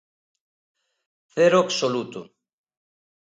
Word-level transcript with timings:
Cero 1.33 1.57
absoluto. 1.63 2.21